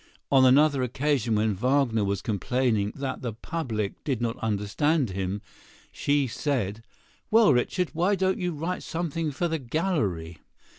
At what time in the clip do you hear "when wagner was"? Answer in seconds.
1.35-2.23